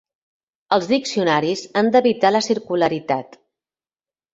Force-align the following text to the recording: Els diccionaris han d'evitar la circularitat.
Els 0.77 0.87
diccionaris 0.93 1.63
han 1.83 1.95
d'evitar 1.99 2.35
la 2.37 2.45
circularitat. 2.49 3.43